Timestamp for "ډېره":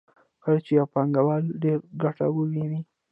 1.61-1.83